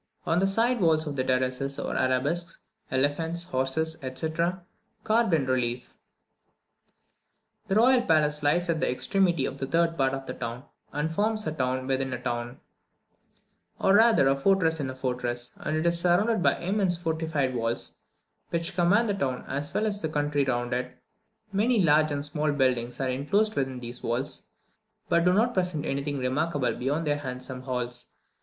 On 0.25 0.39
the 0.39 0.47
side 0.47 0.81
walls 0.81 1.05
of 1.05 1.15
the 1.15 1.23
terraces 1.23 1.77
are 1.77 1.95
arabesques, 1.95 2.57
elephants, 2.89 3.43
horses, 3.43 3.97
etc., 4.01 4.65
carved 5.03 5.31
in 5.31 5.45
relief. 5.45 5.93
The 7.67 7.75
royal 7.75 8.01
palace 8.01 8.41
lies 8.41 8.67
at 8.67 8.79
the 8.79 8.89
extremity 8.91 9.45
of 9.45 9.59
the 9.59 9.67
third 9.67 9.95
part 9.99 10.15
of 10.15 10.25
the 10.25 10.33
town, 10.33 10.63
and 10.91 11.11
forms 11.13 11.45
a 11.45 11.51
town 11.51 11.85
within 11.85 12.13
a 12.13 12.19
town, 12.19 12.59
or 13.77 13.93
rather 13.93 14.27
a 14.27 14.35
fortress 14.35 14.79
in 14.79 14.89
a 14.89 14.95
fortress, 14.95 15.51
as 15.59 15.75
it 15.75 15.85
is 15.85 15.99
surrounded 15.99 16.41
by 16.41 16.55
immense 16.57 16.97
fortified 16.97 17.53
walls, 17.53 17.97
which 18.49 18.73
command 18.73 19.07
the 19.07 19.13
town 19.13 19.45
as 19.47 19.71
well 19.71 19.85
as 19.85 20.01
the 20.01 20.09
country 20.09 20.43
round 20.43 20.73
it; 20.73 20.97
many 21.53 21.79
large 21.79 22.09
and 22.09 22.25
small 22.25 22.51
buildings 22.51 22.99
are 22.99 23.07
enclosed 23.09 23.53
within 23.53 23.79
these 23.79 24.01
walls, 24.01 24.47
but 25.09 25.23
do 25.23 25.31
not 25.31 25.53
present 25.53 25.85
anything 25.85 26.17
remarkable 26.17 26.73
beyond 26.73 27.05
their 27.05 27.19
handsome 27.19 27.61
halls. 27.61 28.13